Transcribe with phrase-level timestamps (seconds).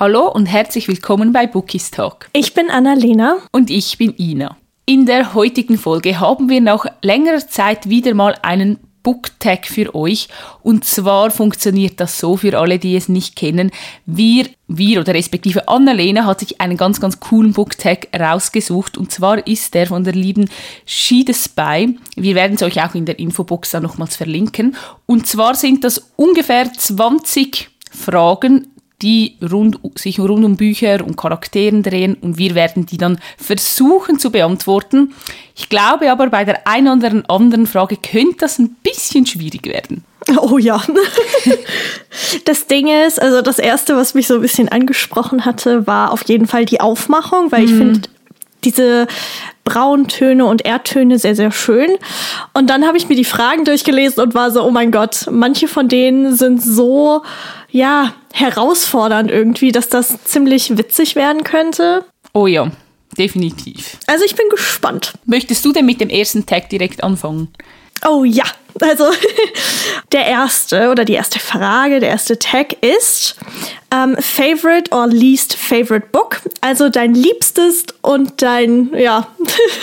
[0.00, 2.28] Hallo und herzlich willkommen bei Bookies Talk.
[2.32, 3.38] Ich bin Annalena.
[3.50, 4.56] Und ich bin Ina.
[4.86, 10.28] In der heutigen Folge haben wir nach längerer Zeit wieder mal einen Booktag für euch.
[10.62, 13.72] Und zwar funktioniert das so für alle, die es nicht kennen.
[14.06, 18.96] Wir, wir oder respektive Annalena hat sich einen ganz, ganz coolen Booktag rausgesucht.
[18.98, 20.48] Und zwar ist der von der lieben
[20.86, 21.98] She the Spy.
[22.14, 24.76] Wir werden es euch auch in der Infobox dann nochmals verlinken.
[25.06, 28.68] Und zwar sind das ungefähr 20 Fragen
[29.02, 34.18] die rund, sich rund um Bücher und Charakteren drehen und wir werden die dann versuchen
[34.18, 35.14] zu beantworten.
[35.56, 40.04] Ich glaube aber, bei der einen oder anderen Frage könnte das ein bisschen schwierig werden.
[40.42, 40.82] Oh ja.
[42.44, 46.28] das Ding ist, also das erste, was mich so ein bisschen angesprochen hatte, war auf
[46.28, 47.78] jeden Fall die Aufmachung, weil ich mhm.
[47.78, 48.08] finde
[48.64, 49.06] diese
[49.64, 51.90] Brauntöne und Erdtöne sehr, sehr schön.
[52.54, 55.68] Und dann habe ich mir die Fragen durchgelesen und war so, oh mein Gott, manche
[55.68, 57.22] von denen sind so,
[57.70, 62.04] ja, herausfordernd irgendwie, dass das ziemlich witzig werden könnte.
[62.32, 62.70] Oh ja,
[63.18, 63.98] definitiv.
[64.06, 65.14] Also ich bin gespannt.
[65.26, 67.48] Möchtest du denn mit dem ersten Tag direkt anfangen?
[68.06, 68.44] Oh ja,
[68.80, 69.04] also
[70.12, 73.36] der erste oder die erste Frage, der erste Tag ist
[73.90, 79.28] ähm, Favorite or least favorite book, also dein liebstes und dein ja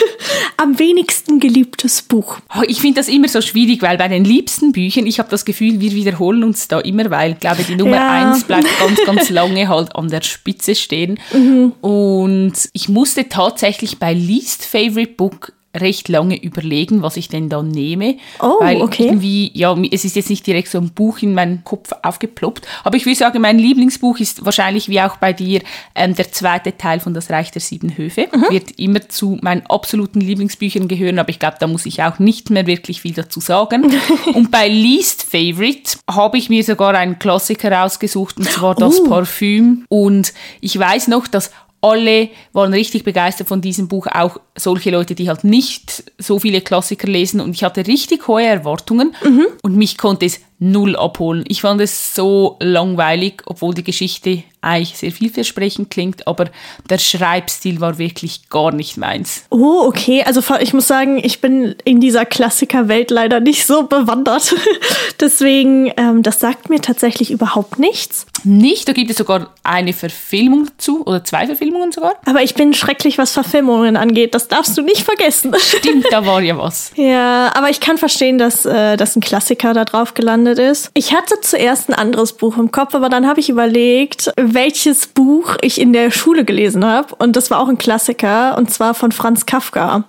[0.56, 2.38] am wenigsten geliebtes Buch.
[2.56, 5.44] Oh, ich finde das immer so schwierig, weil bei den liebsten Büchern, ich habe das
[5.44, 8.10] Gefühl, wir wiederholen uns da immer, weil ich glaube, die Nummer ja.
[8.10, 11.18] eins bleibt ganz, ganz lange halt an der Spitze stehen.
[11.32, 11.72] Mhm.
[11.80, 17.68] Und ich musste tatsächlich bei least favorite book recht lange überlegen, was ich denn dann
[17.68, 18.16] nehme.
[18.40, 19.06] Oh, weil okay.
[19.06, 22.66] Irgendwie, ja, es ist jetzt nicht direkt so ein Buch in meinen Kopf aufgeploppt.
[22.84, 25.60] Aber ich würde sagen, mein Lieblingsbuch ist wahrscheinlich wie auch bei dir
[25.94, 28.28] ähm, der zweite Teil von Das Reich der Sieben Höfe.
[28.32, 28.44] Mhm.
[28.50, 32.50] Wird immer zu meinen absoluten Lieblingsbüchern gehören, aber ich glaube, da muss ich auch nicht
[32.50, 33.92] mehr wirklich viel dazu sagen.
[34.34, 39.08] und bei Least Favorite habe ich mir sogar einen Klassiker rausgesucht, und zwar Das oh.
[39.08, 39.84] Parfüm.
[39.88, 41.50] Und ich weiß noch, dass
[41.86, 46.60] alle waren richtig begeistert von diesem Buch, auch solche Leute, die halt nicht so viele
[46.60, 47.40] Klassiker lesen.
[47.40, 49.46] Und ich hatte richtig hohe Erwartungen mhm.
[49.62, 51.44] und mich konnte es null abholen.
[51.48, 56.46] Ich fand es so langweilig, obwohl die Geschichte eigentlich sehr vielversprechend klingt, aber
[56.90, 59.44] der Schreibstil war wirklich gar nicht meins.
[59.50, 60.22] Oh, okay.
[60.26, 64.54] Also ich muss sagen, ich bin in dieser Klassikerwelt leider nicht so bewandert.
[65.20, 68.26] Deswegen, ähm, das sagt mir tatsächlich überhaupt nichts.
[68.44, 68.88] Nicht?
[68.88, 72.14] Da gibt es sogar eine Verfilmung dazu oder zwei Verfilmungen sogar.
[72.26, 74.34] Aber ich bin schrecklich, was Verfilmungen angeht.
[74.34, 75.54] Das darfst du nicht vergessen.
[75.58, 76.92] Stimmt, da war ja was.
[76.96, 80.90] ja, aber ich kann verstehen, dass, äh, dass ein Klassiker da drauf gelandet ist.
[80.94, 85.56] Ich hatte zuerst ein anderes Buch im Kopf, aber dann habe ich überlegt, welches Buch
[85.60, 87.14] ich in der Schule gelesen habe.
[87.16, 90.04] Und das war auch ein Klassiker, und zwar von Franz Kafka.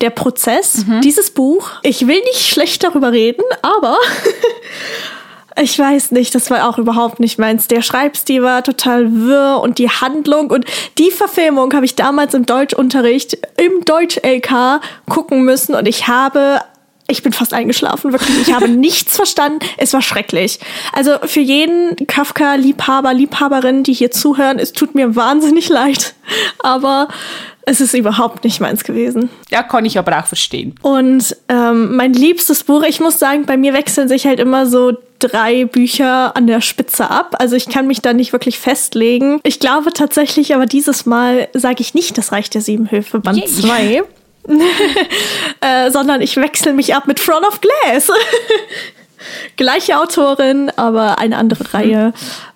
[0.00, 0.84] Der Prozess.
[0.84, 1.00] Mhm.
[1.02, 3.96] Dieses Buch, ich will nicht schlecht darüber reden, aber
[5.60, 7.68] Ich weiß nicht, das war auch überhaupt nicht meins.
[7.68, 10.64] Der Schreibstil war total wirr und die Handlung und
[10.96, 14.80] die Verfilmung habe ich damals im Deutschunterricht im Deutsch-LK
[15.10, 16.60] gucken müssen und ich habe
[17.12, 18.48] ich bin fast eingeschlafen, wirklich.
[18.48, 19.60] Ich habe nichts verstanden.
[19.76, 20.58] Es war schrecklich.
[20.92, 26.14] Also für jeden Kafka-Liebhaber, Liebhaberin, die hier zuhören, es tut mir wahnsinnig leid.
[26.60, 27.08] Aber
[27.64, 29.28] es ist überhaupt nicht meins gewesen.
[29.50, 30.74] Ja, kann ich aber auch verstehen.
[30.82, 34.92] Und ähm, mein liebstes Buch, ich muss sagen, bei mir wechseln sich halt immer so
[35.20, 37.36] drei Bücher an der Spitze ab.
[37.38, 39.40] Also ich kann mich da nicht wirklich festlegen.
[39.44, 43.46] Ich glaube tatsächlich, aber dieses Mal sage ich nicht das Reich der Sieben Höfe Band
[43.46, 44.02] 2.
[45.60, 48.10] äh, sondern ich wechsle mich ab mit Front of Glass.
[49.56, 52.12] Gleiche Autorin, aber eine andere Reihe.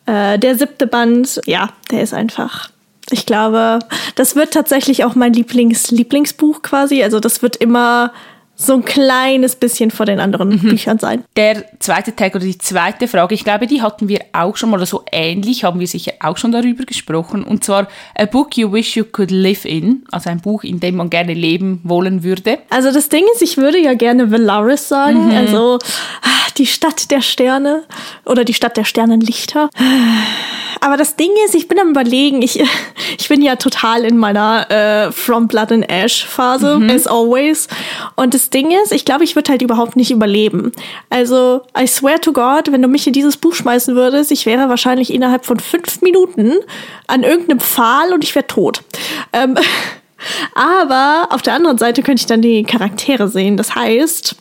[0.07, 2.71] Äh, der siebte Band, ja, der ist einfach.
[3.11, 3.79] Ich glaube,
[4.17, 7.05] das wird tatsächlich auch mein Lieblings Lieblingsbuch quasi.
[7.05, 8.13] Also das wird immer
[8.59, 10.61] so ein kleines bisschen vor den anderen mhm.
[10.61, 11.25] Büchern sein.
[11.37, 14.77] Der zweite Tag oder die zweite Frage, ich glaube, die hatten wir auch schon mal,
[14.79, 17.45] oder so ähnlich haben wir sicher auch schon darüber gesprochen.
[17.45, 20.97] Und zwar A Book You Wish You Could Live In, also ein Buch, in dem
[20.97, 22.59] man gerne leben wollen würde.
[22.71, 25.37] Also das Ding ist, ich würde ja gerne Valaris sagen, mhm.
[25.37, 25.79] also
[26.59, 27.85] die Stadt der Sterne
[28.25, 29.71] oder die Stadt der Sternenlichter.
[30.81, 32.63] Aber das Ding ist, ich bin am überlegen, ich,
[33.19, 36.91] ich bin ja total in meiner äh, From Blood and Ash Phase, mhm.
[36.91, 37.69] as always.
[38.15, 40.73] Und das Ding ist, ich glaube, ich würde halt überhaupt nicht überleben.
[41.11, 44.69] Also, I swear to God, wenn du mich in dieses Buch schmeißen würdest, ich wäre
[44.69, 46.55] wahrscheinlich innerhalb von fünf Minuten
[47.07, 48.83] an irgendeinem Pfahl und ich wäre tot.
[49.33, 49.57] Ähm,
[50.55, 53.57] aber auf der anderen Seite könnte ich dann die Charaktere sehen.
[53.57, 54.37] Das heißt,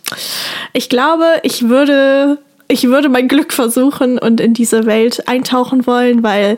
[0.73, 6.23] ich glaube, ich würde ich würde mein Glück versuchen und in diese Welt eintauchen wollen,
[6.23, 6.57] weil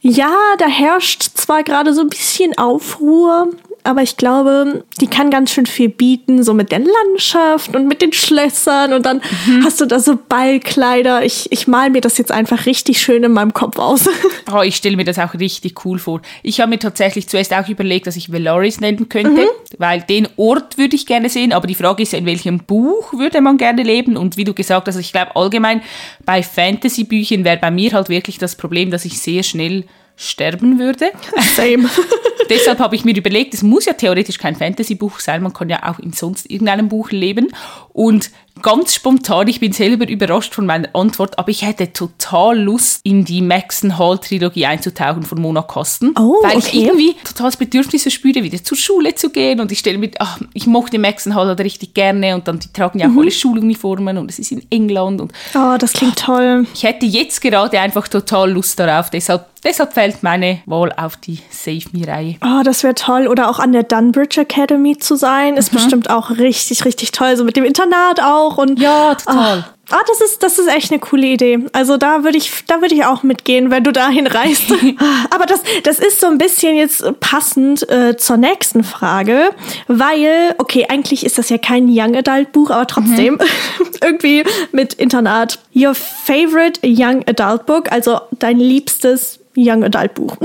[0.00, 3.48] ja, da herrscht zwar gerade so ein bisschen Aufruhr,
[3.84, 8.02] aber ich glaube, die kann ganz schön viel bieten, so mit der Landschaft und mit
[8.02, 9.64] den Schlössern und dann mhm.
[9.64, 11.24] hast du da so Ballkleider.
[11.24, 14.08] Ich, ich mal mir das jetzt einfach richtig schön in meinem Kopf aus.
[14.52, 16.20] oh, ich stelle mir das auch richtig cool vor.
[16.42, 19.48] Ich habe mir tatsächlich zuerst auch überlegt, dass ich Veloris nennen könnte, mhm.
[19.78, 23.12] weil den Ort würde ich gerne sehen, aber die Frage ist ja, in welchem Buch
[23.12, 24.16] würde man gerne leben?
[24.16, 25.82] Und wie du gesagt hast, ich glaube allgemein
[26.24, 29.84] bei Fantasy-Büchern wäre bei mir halt wirklich das Problem, dass ich sehr schnell
[30.20, 31.10] sterben würde.
[31.56, 31.88] Same.
[32.50, 35.88] Deshalb habe ich mir überlegt, es muss ja theoretisch kein Fantasy-Buch sein, man kann ja
[35.90, 37.48] auch in sonst irgendeinem Buch leben.
[37.92, 38.30] Und
[38.62, 43.24] ganz spontan, ich bin selber überrascht von meiner Antwort, aber ich hätte total Lust, in
[43.24, 46.14] die Maxon Hall Trilogie einzutauchen von Mona Kosten.
[46.18, 46.68] Oh, weil okay.
[46.72, 50.10] ich irgendwie total das Bedürfnis verspüre, wieder zur Schule zu gehen und ich stelle mir,
[50.18, 53.20] ach, ich mochte Maxon Hall halt richtig gerne und dann, die tragen ja auch mhm.
[53.20, 55.32] alle Schuluniformen und es ist in England und...
[55.54, 56.66] Oh, das klingt toll.
[56.74, 61.38] Ich hätte jetzt gerade einfach total Lust darauf, deshalb, deshalb fällt meine Wahl auf die
[61.50, 62.36] Save Me-Reihe.
[62.44, 63.26] Oh, das wäre toll.
[63.26, 65.76] Oder auch an der Dunbridge Academy zu sein, ist mhm.
[65.76, 67.36] bestimmt auch richtig, richtig toll.
[67.36, 68.80] So mit dem Internat auch und...
[68.80, 69.64] Ja, total.
[69.66, 69.74] Oh.
[69.92, 71.66] Ah, das ist, das ist echt eine coole Idee.
[71.72, 74.72] Also da würde ich, da würde ich auch mitgehen, wenn du dahin reist.
[75.30, 79.50] Aber das, das ist so ein bisschen jetzt passend äh, zur nächsten Frage,
[79.88, 83.40] weil, okay, eigentlich ist das ja kein Young Adult Buch, aber trotzdem mhm.
[84.02, 85.58] irgendwie mit Internat.
[85.74, 90.36] Your favorite Young Adult Book, also dein liebstes Young Adult Buch.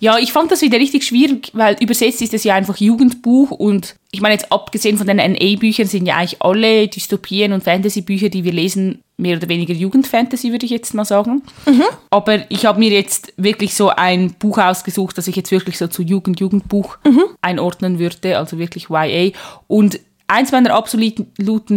[0.00, 3.96] Ja, ich fand das wieder richtig schwierig, weil übersetzt ist es ja einfach Jugendbuch und
[4.10, 8.42] ich meine jetzt abgesehen von den NA-Büchern sind ja eigentlich alle Dystopien und Fantasy-Bücher, die
[8.44, 11.42] wir lesen, mehr oder weniger Jugendfantasy, würde ich jetzt mal sagen.
[11.66, 11.84] Mhm.
[12.08, 15.86] Aber ich habe mir jetzt wirklich so ein Buch ausgesucht, das ich jetzt wirklich so
[15.86, 17.24] zu Jugend-Jugendbuch mhm.
[17.42, 19.32] einordnen würde, also wirklich YA.
[19.68, 20.00] Und
[20.30, 21.26] Eins meiner absoluten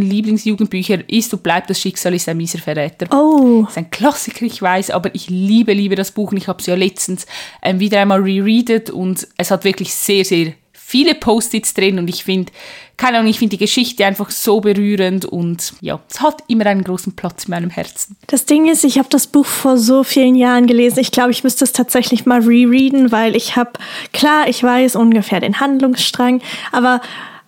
[0.02, 3.08] Lieblingsjugendbücher ist und bleibt Das Schicksal ist ein mieser Verräter.
[3.12, 3.64] Oh.
[3.64, 6.60] Das ist ein Klassiker, ich weiß, aber ich liebe, liebe das Buch und ich habe
[6.60, 7.26] es ja letztens
[7.64, 12.24] ähm, wieder einmal rereadet und es hat wirklich sehr, sehr viele Post-its drin und ich
[12.24, 12.52] finde,
[12.96, 16.84] keine Ahnung, ich finde die Geschichte einfach so berührend und ja, es hat immer einen
[16.84, 18.18] großen Platz in meinem Herzen.
[18.28, 21.00] Das Ding ist, ich habe das Buch vor so vielen Jahren gelesen.
[21.00, 23.72] Ich glaube, ich müsste es tatsächlich mal rereaden, weil ich habe,
[24.12, 26.40] klar, ich weiß ungefähr den Handlungsstrang,
[26.72, 27.02] aber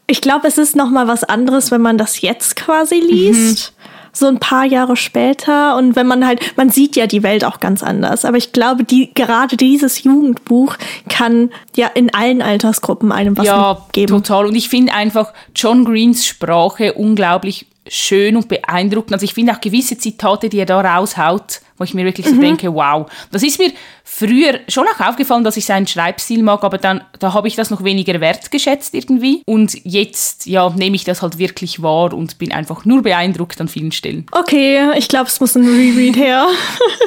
[0.08, 3.72] ich glaube, es ist noch mal was anderes, wenn man das jetzt quasi liest.
[3.72, 3.86] Mhm.
[4.18, 7.60] So ein paar Jahre später und wenn man halt, man sieht ja die Welt auch
[7.60, 8.24] ganz anders.
[8.24, 10.78] Aber ich glaube, die, gerade dieses Jugendbuch
[11.10, 14.14] kann ja in allen Altersgruppen einem was ja, geben.
[14.14, 14.46] Ja, total.
[14.46, 19.14] Und ich finde einfach John Greens Sprache unglaublich schön und beeindruckend.
[19.14, 22.36] Also ich finde auch gewisse Zitate, die er da raushaut, wo ich mir wirklich so
[22.36, 22.42] mhm.
[22.42, 23.10] denke, wow.
[23.32, 23.72] Das ist mir
[24.04, 27.70] früher schon auch aufgefallen, dass ich seinen Schreibstil mag, aber dann da habe ich das
[27.70, 29.42] noch weniger wertgeschätzt irgendwie.
[29.46, 33.68] Und jetzt ja nehme ich das halt wirklich wahr und bin einfach nur beeindruckt an
[33.68, 34.26] vielen Stellen.
[34.32, 36.48] Okay, ich glaube, es muss ein Reread her.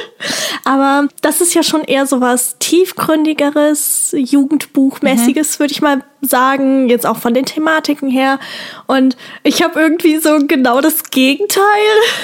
[0.65, 5.63] aber das ist ja schon eher so was tiefgründigeres, Jugendbuchmäßiges, mhm.
[5.63, 8.39] würde ich mal sagen, jetzt auch von den Thematiken her.
[8.87, 11.63] Und ich habe irgendwie so genau das Gegenteil.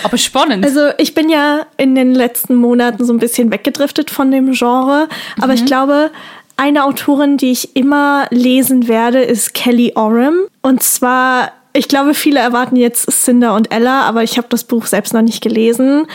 [0.02, 0.64] Aber spannend.
[0.64, 5.08] Also ich bin ja in den letzten Monaten so ein bisschen weggedriftet von dem Genre,
[5.38, 5.54] aber mhm.
[5.54, 6.10] ich glaube,
[6.56, 10.46] eine Autorin, die ich immer lesen werde, ist Kelly Oram.
[10.62, 14.86] Und zwar ich glaube, viele erwarten jetzt Cinder und Ella, aber ich habe das Buch
[14.86, 16.06] selbst noch nicht gelesen.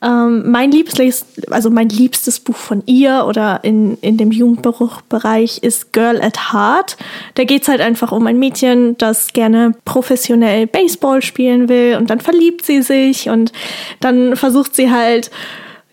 [0.00, 5.92] Ähm, mein liebstes, also mein liebstes Buch von ihr oder in, in dem Jugendbuchbereich ist
[5.92, 6.96] Girl at Heart.
[7.34, 12.20] Da geht's halt einfach um ein Mädchen, das gerne professionell Baseball spielen will und dann
[12.20, 13.50] verliebt sie sich und
[13.98, 15.32] dann versucht sie halt,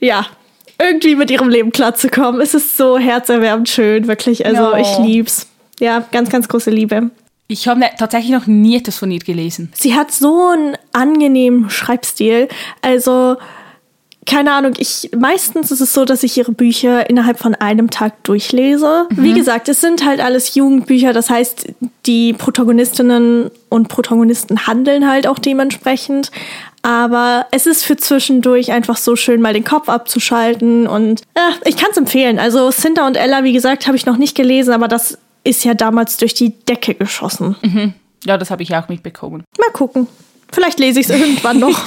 [0.05, 0.25] ja,
[0.79, 2.41] irgendwie mit ihrem Leben klarzukommen.
[2.41, 4.45] Es ist so herzerwärmend schön, wirklich.
[4.45, 4.75] Also no.
[4.75, 5.47] ich lieb's.
[5.79, 7.11] Ja, ganz, ganz große Liebe.
[7.47, 9.71] Ich habe ne, tatsächlich noch nie etwas von ihr gelesen.
[9.75, 12.47] Sie hat so einen angenehmen Schreibstil.
[12.81, 13.35] Also,
[14.25, 18.23] keine Ahnung, ich meistens ist es so, dass ich ihre Bücher innerhalb von einem Tag
[18.23, 19.07] durchlese.
[19.11, 19.23] Mhm.
[19.23, 21.67] Wie gesagt, es sind halt alles Jugendbücher, das heißt,
[22.07, 26.31] die Protagonistinnen und Protagonisten handeln halt auch dementsprechend.
[26.85, 30.85] Aber es ist für zwischendurch einfach so schön, mal den Kopf abzuschalten.
[30.85, 32.37] Und ja, ich kann es empfehlen.
[32.37, 35.73] Also Cinder und Ella, wie gesagt, habe ich noch nicht gelesen, aber das ist ja
[35.73, 37.55] damals durch die Decke geschossen.
[37.63, 37.95] Mhm.
[38.23, 39.43] Ja, das habe ich auch mitbekommen.
[39.57, 40.07] Mal gucken.
[40.51, 41.75] Vielleicht lese ich es irgendwann noch.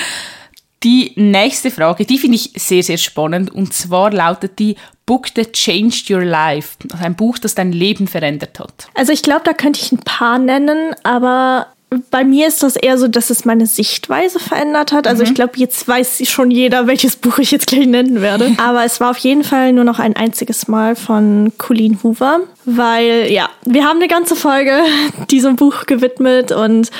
[0.84, 3.50] Die nächste Frage, die finde ich sehr, sehr spannend.
[3.50, 6.76] Und zwar lautet die Book That Changed Your Life.
[6.90, 8.88] Also ein Buch, das dein Leben verändert hat.
[8.94, 11.66] Also ich glaube, da könnte ich ein paar nennen, aber
[12.10, 15.08] bei mir ist das eher so, dass es meine Sichtweise verändert hat.
[15.08, 15.28] Also mhm.
[15.28, 18.54] ich glaube, jetzt weiß schon jeder, welches Buch ich jetzt gleich nennen werde.
[18.64, 23.26] Aber es war auf jeden Fall nur noch ein einziges Mal von Colleen Hoover, weil
[23.30, 24.72] ja, wir haben eine ganze Folge
[25.30, 26.90] diesem Buch gewidmet und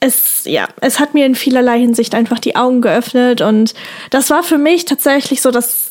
[0.00, 3.74] es, ja, es hat mir in vielerlei Hinsicht einfach die Augen geöffnet und
[4.10, 5.90] das war für mich tatsächlich so das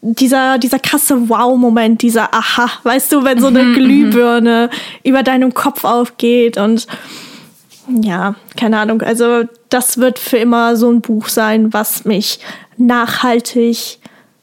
[0.00, 3.74] dieser, dieser krasse Wow-Moment, dieser Aha, weißt du, wenn so eine mhm, mhm.
[3.74, 4.70] Glühbirne
[5.04, 6.86] über deinem Kopf aufgeht und
[7.88, 9.02] ja, keine Ahnung.
[9.02, 12.40] Also das wird für immer so ein Buch sein, was mich
[12.76, 13.98] nachhaltig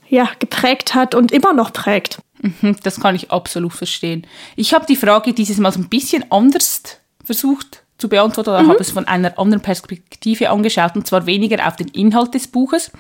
[0.08, 2.20] ja, geprägt hat und immer noch prägt.
[2.42, 4.28] Mhm, das kann ich absolut verstehen.
[4.56, 6.82] Ich habe die Frage dieses Mal so ein bisschen anders
[7.24, 8.70] versucht zu beantworten oder mhm.
[8.70, 12.92] habe es von einer anderen Perspektive angeschaut und zwar weniger auf den Inhalt des Buches.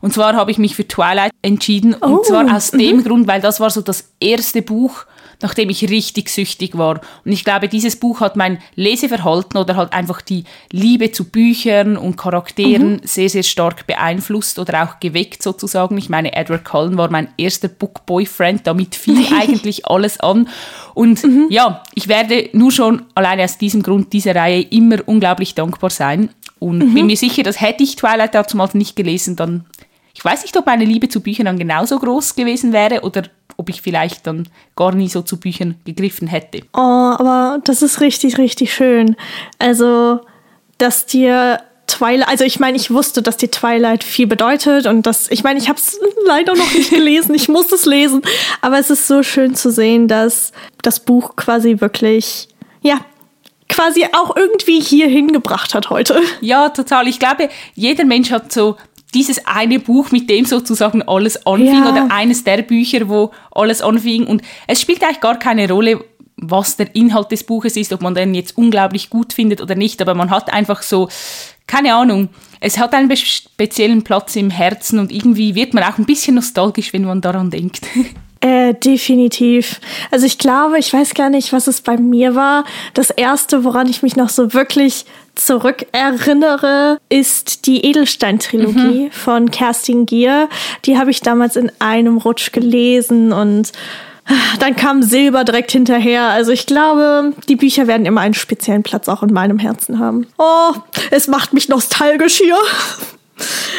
[0.00, 2.06] Und zwar habe ich mich für Twilight entschieden oh.
[2.06, 3.04] und zwar aus dem mhm.
[3.04, 5.06] Grund, weil das war so das erste Buch,
[5.44, 7.02] nachdem ich richtig süchtig war.
[7.22, 11.98] Und ich glaube, dieses Buch hat mein Leseverhalten oder halt einfach die Liebe zu Büchern
[11.98, 13.00] und Charakteren mhm.
[13.04, 15.98] sehr, sehr stark beeinflusst oder auch geweckt sozusagen.
[15.98, 20.48] Ich meine, Edward Cullen war mein erster Book-Boyfriend, damit fiel eigentlich alles an.
[20.94, 21.48] Und mhm.
[21.50, 26.30] ja, ich werde nur schon alleine aus diesem Grund dieser Reihe immer unglaublich dankbar sein.
[26.58, 26.94] Und mhm.
[26.94, 29.66] bin mir sicher, dass hätte ich Twilight damals nicht gelesen, dann
[30.16, 33.24] ich weiß nicht, ob meine Liebe zu Büchern dann genauso groß gewesen wäre oder
[33.56, 36.60] ob ich vielleicht dann gar nie so zu Büchern gegriffen hätte.
[36.72, 39.16] Oh, aber das ist richtig, richtig schön.
[39.58, 40.20] Also,
[40.78, 45.30] dass dir Twilight, also ich meine, ich wusste, dass die Twilight viel bedeutet und dass,
[45.30, 48.22] ich meine, ich habe es leider noch nicht gelesen, ich muss es lesen,
[48.60, 52.48] aber es ist so schön zu sehen, dass das Buch quasi wirklich,
[52.82, 53.00] ja,
[53.68, 56.20] quasi auch irgendwie hier hingebracht hat heute.
[56.40, 57.08] Ja, total.
[57.08, 58.76] Ich glaube, jeder Mensch hat so
[59.14, 61.90] dieses eine Buch, mit dem sozusagen alles anfing, ja.
[61.90, 64.26] oder eines der Bücher, wo alles anfing.
[64.26, 66.04] Und es spielt eigentlich gar keine Rolle,
[66.36, 70.02] was der Inhalt des Buches ist, ob man den jetzt unglaublich gut findet oder nicht,
[70.02, 71.08] aber man hat einfach so,
[71.66, 72.28] keine Ahnung,
[72.60, 76.92] es hat einen speziellen Platz im Herzen und irgendwie wird man auch ein bisschen nostalgisch,
[76.92, 77.86] wenn man daran denkt.
[78.40, 79.80] Äh, definitiv.
[80.10, 82.66] Also ich glaube, ich weiß gar nicht, was es bei mir war.
[82.92, 89.10] Das erste, woran ich mich noch so wirklich zurückerinnere, ist die Edelstein-Trilogie mhm.
[89.10, 90.48] von Kerstin Gier.
[90.84, 93.72] Die habe ich damals in einem Rutsch gelesen und
[94.58, 96.28] dann kam Silber direkt hinterher.
[96.28, 100.26] Also ich glaube, die Bücher werden immer einen speziellen Platz auch in meinem Herzen haben.
[100.38, 100.72] Oh,
[101.10, 102.56] es macht mich nostalgisch hier.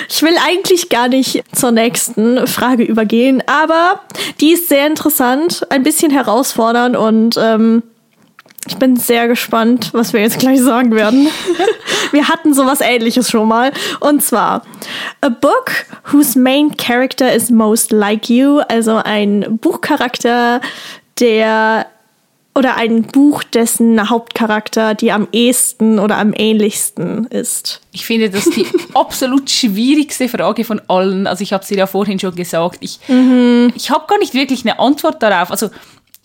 [0.10, 4.02] Ich will eigentlich gar nicht zur nächsten Frage übergehen, aber
[4.42, 7.82] die ist sehr interessant, ein bisschen herausfordernd und ähm,
[8.68, 11.28] ich bin sehr gespannt, was wir jetzt gleich sagen werden.
[12.12, 13.72] wir hatten sowas ähnliches schon mal.
[14.00, 14.64] Und zwar
[15.22, 15.72] A Book
[16.12, 20.62] whose main character is most like you, also ein Buchcharakter,
[21.20, 21.88] der
[22.58, 27.82] oder ein Buch, dessen Hauptcharakter die am ehesten oder am ähnlichsten ist?
[27.92, 31.28] Ich finde das die absolut schwierigste Frage von allen.
[31.28, 32.78] Also ich habe es dir ja vorhin schon gesagt.
[32.80, 33.74] Ich, mhm.
[33.76, 35.52] ich habe gar nicht wirklich eine Antwort darauf.
[35.52, 35.70] Also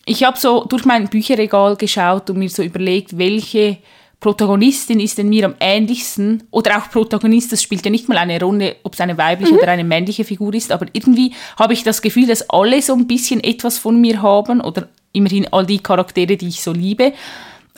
[0.07, 3.79] ich habe so durch mein Bücherregal geschaut und mir so überlegt, welche
[4.21, 8.39] Protagonistin ist denn mir am ähnlichsten, oder auch Protagonist, das spielt ja nicht mal eine
[8.39, 9.59] Rolle, ob es eine weibliche mhm.
[9.61, 13.07] oder eine männliche Figur ist, aber irgendwie habe ich das Gefühl, dass alle so ein
[13.07, 17.15] bisschen etwas von mir haben oder immerhin all die Charaktere, die ich so liebe,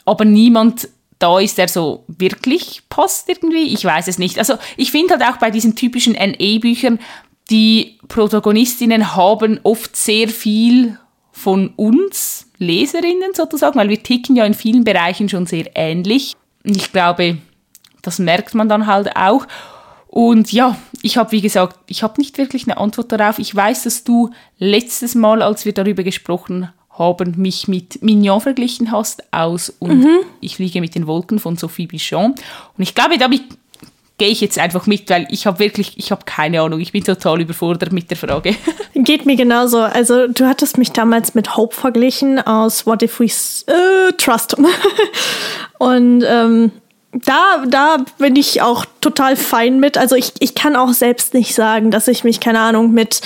[0.05, 0.89] aber niemand
[1.21, 3.73] da ist, der so wirklich passt irgendwie.
[3.73, 4.39] Ich weiß es nicht.
[4.39, 6.99] Also ich finde halt auch bei diesen typischen NE-Büchern,
[7.51, 10.99] die Protagonistinnen haben oft sehr viel
[11.33, 16.35] von uns Leserinnen sozusagen, weil wir ticken ja in vielen Bereichen schon sehr ähnlich.
[16.63, 17.39] Ich glaube,
[18.03, 19.47] das merkt man dann halt auch.
[20.07, 23.39] Und ja, ich habe, wie gesagt, ich habe nicht wirklich eine Antwort darauf.
[23.39, 28.93] Ich weiß, dass du letztes Mal, als wir darüber gesprochen haben, mich mit Mignon verglichen
[28.93, 30.19] hast aus und mhm.
[30.41, 32.35] ich fliege mit den Wolken von Sophie Bichon.
[32.77, 33.43] Und ich glaube, damit
[34.19, 37.03] gehe ich jetzt einfach mit, weil ich habe wirklich, ich habe keine Ahnung, ich bin
[37.03, 38.55] total überfordert mit der Frage.
[38.95, 39.79] Geht mir genauso.
[39.79, 44.57] Also du hattest mich damals mit Hope verglichen aus What If We äh, Trust.
[45.79, 46.73] und ähm,
[47.13, 49.99] da, da bin ich auch total fein mit.
[49.99, 53.21] Also ich, ich kann auch selbst nicht sagen, dass ich mich, keine Ahnung, mit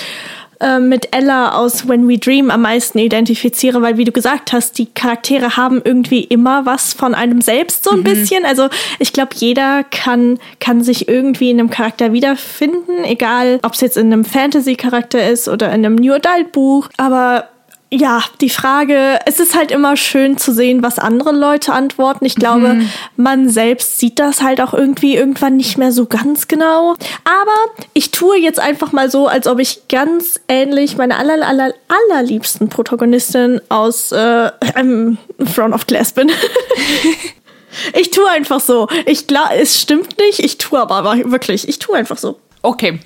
[0.59, 4.77] äh, mit Ella aus When We Dream am meisten identifiziere, weil wie du gesagt hast,
[4.77, 8.03] die Charaktere haben irgendwie immer was von einem selbst so ein mhm.
[8.03, 8.45] bisschen.
[8.45, 13.81] Also ich glaube, jeder kann, kann sich irgendwie in einem Charakter wiederfinden, egal ob es
[13.81, 16.89] jetzt in einem Fantasy-Charakter ist oder in einem New Adult-Buch.
[16.97, 17.49] Aber
[17.89, 22.25] ja, die Frage, es ist halt immer schön zu sehen, was andere Leute antworten.
[22.25, 22.89] Ich glaube, mhm.
[23.15, 26.95] man selbst sieht das halt auch irgendwie irgendwann nicht mehr so ganz genau.
[27.23, 31.73] Aber ich tue jetzt einfach mal so, als ob ich ganz ähnlich meine aller, aller,
[31.87, 35.17] allerliebsten Protagonistin aus äh, ähm,
[35.55, 36.29] Throne of Glass bin.
[37.93, 38.89] ich tue einfach so.
[39.05, 42.37] Ich glaube, es stimmt nicht, ich tue aber, aber wirklich, ich tue einfach so.
[42.63, 42.99] Okay.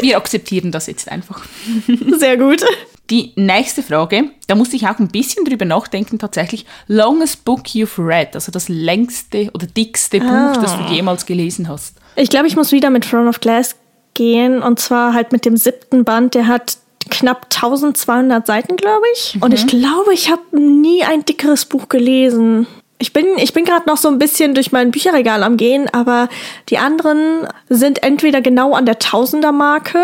[0.00, 1.44] Wir akzeptieren das jetzt einfach.
[2.18, 2.64] Sehr gut.
[3.10, 6.66] Die nächste Frage, da musste ich auch ein bisschen drüber nachdenken, tatsächlich.
[6.88, 10.52] Longest book you've read, also das längste oder dickste ah.
[10.52, 11.96] Buch, das du jemals gelesen hast.
[12.16, 13.76] Ich glaube, ich muss wieder mit Throne of Glass
[14.14, 16.34] gehen und zwar halt mit dem siebten Band.
[16.34, 19.36] Der hat knapp 1200 Seiten, glaube ich.
[19.36, 19.42] Mhm.
[19.42, 22.66] Und ich glaube, ich habe nie ein dickeres Buch gelesen.
[22.98, 26.28] Ich bin, ich bin gerade noch so ein bisschen durch mein Bücherregal am Gehen, aber
[26.70, 29.98] die anderen sind entweder genau an der Tausender-Marke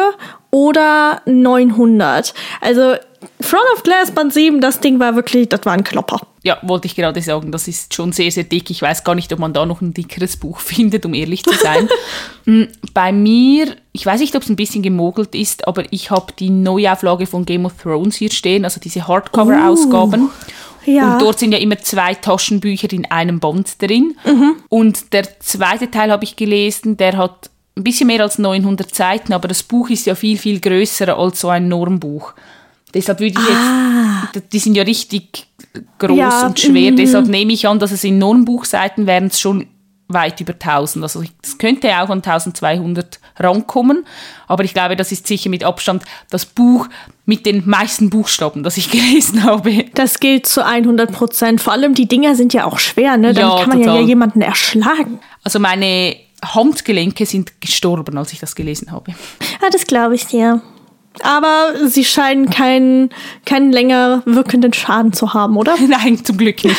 [0.53, 2.35] oder 900.
[2.61, 2.95] Also
[3.41, 6.21] Front of Glass Band 7, das Ding war wirklich, das war ein Klopper.
[6.45, 8.69] Ja, wollte ich gerade sagen, das ist schon sehr, sehr dick.
[8.71, 11.55] Ich weiß gar nicht, ob man da noch ein dickeres Buch findet, um ehrlich zu
[11.55, 11.89] sein.
[12.45, 16.33] Mm, bei mir, ich weiß nicht, ob es ein bisschen gemogelt ist, aber ich habe
[16.39, 20.25] die Neuauflage von Game of Thrones hier stehen, also diese Hardcover-Ausgaben.
[20.25, 21.13] Uh, ja.
[21.13, 24.17] Und dort sind ja immer zwei Taschenbücher in einem Band drin.
[24.25, 24.57] Mhm.
[24.69, 29.33] Und der zweite Teil habe ich gelesen, der hat ein bisschen mehr als 900 Seiten,
[29.33, 32.35] aber das Buch ist ja viel, viel größer als so ein Normbuch.
[32.95, 34.29] Deshalb würde ich ah.
[34.35, 35.47] jetzt, die sind ja richtig
[35.99, 36.97] groß ja, und schwer, mm.
[36.97, 39.67] deshalb nehme ich an, dass es in Normbuchseiten wären es schon
[40.09, 41.03] weit über 1000.
[41.03, 44.05] Also es könnte auch an 1200 rankommen,
[44.47, 46.89] aber ich glaube, das ist sicher mit Abstand das Buch
[47.25, 49.87] mit den meisten Buchstaben, das ich gelesen habe.
[49.95, 51.61] Das gilt zu 100 Prozent.
[51.61, 53.33] Vor allem die Dinger sind ja auch schwer, ne?
[53.33, 54.01] Damit ja, kann man total.
[54.01, 55.19] ja jemanden erschlagen.
[55.43, 59.13] Also meine Handgelenke sind gestorben, als ich das gelesen habe.
[59.61, 60.61] Ja, das glaube ich dir.
[61.21, 63.11] Aber sie scheinen keinen,
[63.45, 65.77] keinen länger wirkenden Schaden zu haben, oder?
[65.87, 66.79] Nein, zum Glück nicht.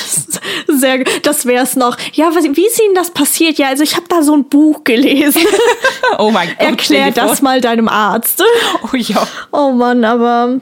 [0.67, 1.98] Sehr, das wäre es noch.
[2.13, 3.60] Ja, was, wie ist Ihnen das passiert?
[3.60, 5.43] Ja, also ich habe da so ein Buch gelesen.
[6.17, 6.60] oh mein Gott.
[6.60, 8.43] Erklär das mal deinem Arzt.
[8.91, 9.25] Oh ja.
[9.51, 10.60] Oh Mann, aber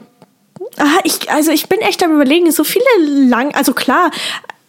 [0.78, 2.84] Ah, ich, also ich bin echt am überlegen, so viele
[3.28, 4.10] lang, also klar,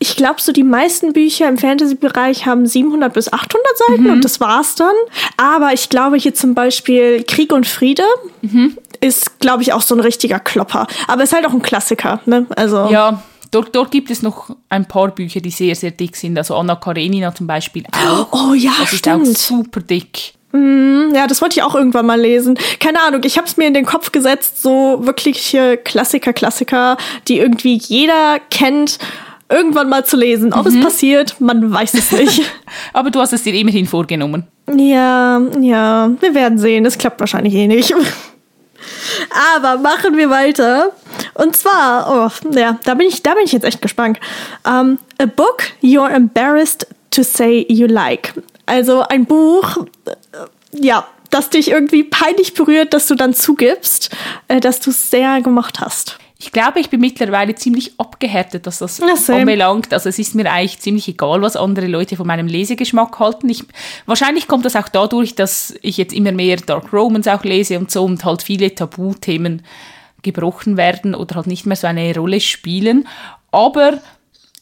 [0.04, 4.10] ich glaube, so die meisten Bücher im Fantasy-Bereich haben 700 bis 800 Seiten mhm.
[4.10, 4.94] und das war's dann.
[5.38, 8.04] Aber ich glaube hier zum Beispiel Krieg und Friede
[8.42, 8.78] mhm.
[9.00, 10.88] ist, glaube ich, auch so ein richtiger Klopper.
[11.08, 12.20] Aber ist halt auch ein Klassiker.
[12.26, 12.46] Ne?
[12.58, 16.38] Also ja, dort, dort gibt es noch ein paar Bücher, die sehr, sehr dick sind.
[16.38, 18.28] Also Anna Karenina zum Beispiel auch.
[18.34, 19.26] Oh ja, das stimmt.
[19.26, 20.34] ist auch super dick.
[20.52, 22.60] Mm, ja, das wollte ich auch irgendwann mal lesen.
[22.82, 26.98] Keine Ahnung, ich habe es mir in den Kopf gesetzt, so wirkliche Klassiker, Klassiker,
[27.30, 29.00] die irgendwie jeder kennt
[29.54, 30.54] irgendwann mal zu lesen.
[30.54, 30.78] Ob mhm.
[30.78, 32.42] es passiert, man weiß es nicht.
[32.94, 34.48] Aber du hast es dir immerhin vorgenommen.
[34.76, 36.86] Ja, ja, wir werden sehen.
[36.86, 37.94] Es klappt wahrscheinlich eh nicht.
[39.56, 40.92] Aber machen wir weiter.
[41.36, 44.20] Und zwar, oh, ja, da bin ich, da bin ich jetzt echt gespannt.
[44.66, 48.34] Um, a book you're embarrassed to say you like.
[48.66, 50.12] Also ein Buch, äh,
[50.74, 54.10] ja, das dich irgendwie peinlich berührt, dass du dann zugibst,
[54.48, 56.18] äh, dass du es sehr gemacht hast.
[56.43, 59.93] Ich glaube, ich bin mittlerweile ziemlich abgehärtet, dass das ja, anbelangt.
[59.93, 63.47] Also es ist mir eigentlich ziemlich egal, was andere Leute von meinem Lesegeschmack halten.
[63.47, 63.63] Ich,
[64.08, 67.91] wahrscheinlich kommt das auch dadurch, dass ich jetzt immer mehr Dark Romans auch lese und
[67.91, 69.62] so und halt viele Tabuthemen
[70.21, 73.08] gebrochen werden oder halt nicht mehr so eine Rolle spielen.
[73.51, 74.01] Aber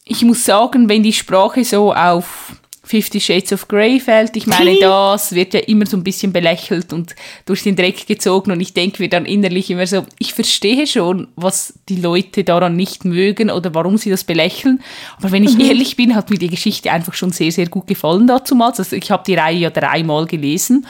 [0.04, 2.52] ich muss sagen, wenn die Sprache so auf
[2.84, 4.36] Fifty Shades of Grey fällt.
[4.36, 7.14] Ich meine, das wird ja immer so ein bisschen belächelt und
[7.46, 11.28] durch den Dreck gezogen und ich denke mir dann innerlich immer so, ich verstehe schon,
[11.36, 14.82] was die Leute daran nicht mögen oder warum sie das belächeln.
[15.18, 15.60] Aber wenn ich mhm.
[15.60, 18.80] ehrlich bin, hat mir die Geschichte einfach schon sehr, sehr gut gefallen damals.
[18.80, 20.86] Also ich habe die Reihe ja dreimal gelesen.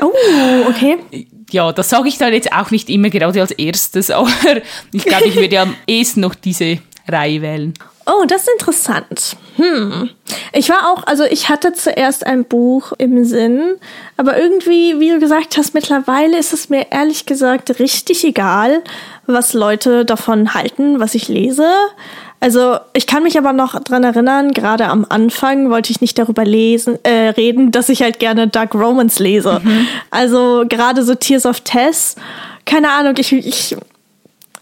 [0.00, 0.96] Oh, okay.
[1.52, 4.30] Ja, das sage ich dann jetzt auch nicht immer gerade als erstes, aber
[4.92, 6.78] ich glaube, ich würde ja am ehesten noch diese
[7.08, 7.74] Reihe wählen.
[8.06, 9.36] Oh, das ist interessant.
[9.56, 10.10] Hm.
[10.52, 13.76] Ich war auch, also ich hatte zuerst ein Buch im Sinn,
[14.16, 18.82] aber irgendwie, wie du gesagt hast, mittlerweile ist es mir ehrlich gesagt richtig egal,
[19.26, 21.68] was Leute davon halten, was ich lese.
[22.40, 26.44] Also ich kann mich aber noch dran erinnern, gerade am Anfang wollte ich nicht darüber
[26.44, 29.60] lesen, äh, reden, dass ich halt gerne Dark Romans lese.
[29.62, 29.86] Mhm.
[30.10, 32.16] Also gerade so Tears of Tess,
[32.64, 33.76] keine Ahnung, ich, ich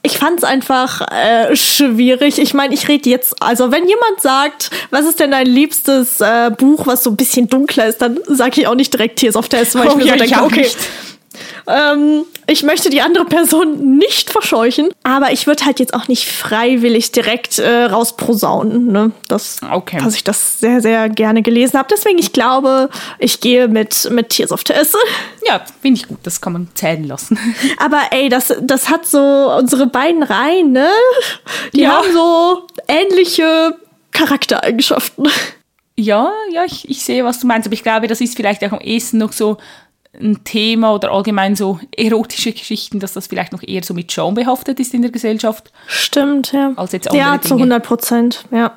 [0.02, 2.38] ich fand es einfach äh, schwierig.
[2.38, 6.50] Ich meine, ich rede jetzt, also wenn jemand sagt, was ist denn dein liebstes äh,
[6.56, 9.48] Buch, was so ein bisschen dunkler ist, dann sage ich auch nicht direkt Tears of
[9.48, 10.78] Test, weil oh, ich mir ja, so denke, okay, nicht.
[11.66, 16.26] Ähm, ich möchte die andere Person nicht verscheuchen, aber ich würde halt jetzt auch nicht
[16.26, 19.12] freiwillig direkt äh, rausprosaunen, ne?
[19.28, 19.98] Das, okay.
[20.02, 21.88] dass ich das sehr, sehr gerne gelesen habe.
[21.90, 24.94] Deswegen, ich glaube, ich gehe mit, mit Tears of Tess.
[25.46, 27.38] Ja, finde ich gut, das kann man zählen lassen.
[27.78, 29.18] Aber ey, das, das hat so
[29.58, 30.88] unsere beiden Reihen, ne?
[31.74, 31.90] Die ja.
[31.90, 33.76] haben so ähnliche
[34.12, 35.28] Charaktereigenschaften.
[35.96, 38.70] Ja, ja, ich, ich sehe, was du meinst, aber ich glaube, das ist vielleicht auch
[38.70, 39.58] am ehesten noch so
[40.14, 44.34] ein Thema oder allgemein so erotische Geschichten, dass das vielleicht noch eher so mit Scham
[44.34, 45.72] behaftet ist in der Gesellschaft.
[45.86, 46.72] Stimmt, ja.
[46.76, 47.48] Als jetzt andere ja, Dinge.
[47.48, 48.74] zu 100 Prozent, ja.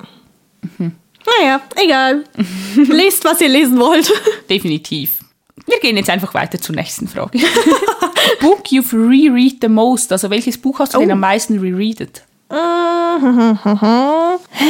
[0.78, 0.92] Mhm.
[1.40, 2.24] Naja, egal.
[2.88, 4.12] Lest, was ihr lesen wollt.
[4.50, 5.20] Definitiv.
[5.66, 7.38] Wir gehen jetzt einfach weiter zur nächsten Frage.
[8.40, 10.10] Book you've reread the most.
[10.12, 11.00] Also welches Buch hast du oh.
[11.00, 12.24] denn am meisten rereadet?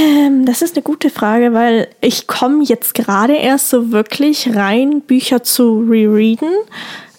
[0.03, 5.01] Ähm, das ist eine gute Frage, weil ich komme jetzt gerade erst so wirklich rein,
[5.03, 6.51] Bücher zu rereaden.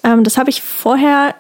[0.04, 1.36] Ähm, das habe ich vorher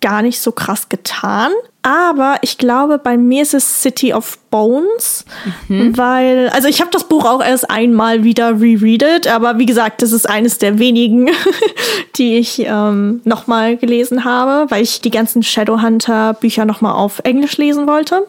[0.00, 1.50] gar nicht so krass getan.
[1.82, 5.24] Aber ich glaube, bei mir ist es City of Bones,
[5.68, 5.96] mhm.
[5.96, 10.10] weil, also ich habe das Buch auch erst einmal wieder rereadet, aber wie gesagt, das
[10.10, 11.30] ist eines der wenigen,
[12.16, 17.56] die ich ähm, nochmal gelesen habe, weil ich die ganzen Shadowhunter Bücher nochmal auf Englisch
[17.56, 18.26] lesen wollte.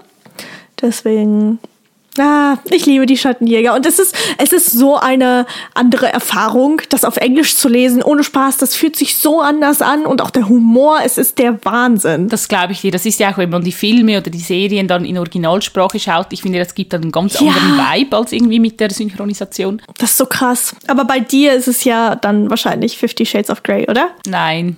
[0.80, 1.58] Deswegen
[2.19, 3.75] Ah, ich liebe die Schattenjäger.
[3.75, 8.23] Und es ist, es ist so eine andere Erfahrung, das auf Englisch zu lesen, ohne
[8.23, 8.58] Spaß.
[8.58, 12.30] Das fühlt sich so anders an und auch der Humor, es ist der Wahnsinn.
[12.30, 12.91] Das glaube ich dir.
[12.91, 16.27] Das ist ja auch, wenn man die Filme oder die Serien dann in Originalsprache schaut.
[16.32, 17.47] Ich finde, das gibt dann einen ganz ja.
[17.51, 19.82] anderen Vibe als irgendwie mit der Synchronisation.
[19.97, 20.75] Das ist so krass.
[20.88, 24.10] Aber bei dir ist es ja dann wahrscheinlich Fifty Shades of Grey, oder?
[24.25, 24.77] Nein.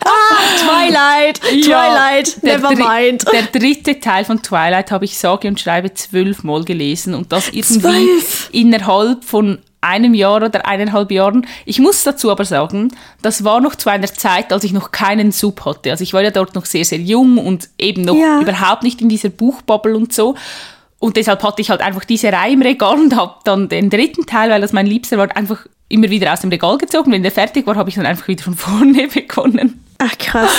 [0.00, 3.24] Ah, Twilight, Twilight, ja, never mind.
[3.32, 7.80] Der dritte Teil von Twilight habe ich sage und schreibe zwölfmal gelesen und das irgendwie
[7.80, 8.48] Zwölf.
[8.52, 11.46] innerhalb von einem Jahr oder eineinhalb Jahren.
[11.66, 15.32] Ich muss dazu aber sagen, das war noch zu einer Zeit, als ich noch keinen
[15.32, 15.90] Sub hatte.
[15.90, 18.40] Also ich war ja dort noch sehr, sehr jung und eben noch ja.
[18.40, 20.36] überhaupt nicht in dieser Buchbubble und so.
[21.00, 24.24] Und deshalb hatte ich halt einfach diese Reihe im Regal und habe dann den dritten
[24.24, 27.12] Teil, weil das mein Liebster war, einfach immer wieder aus dem Regal gezogen.
[27.12, 29.84] Wenn der fertig war, habe ich dann einfach wieder von vorne begonnen.
[29.98, 30.50] Ach krass.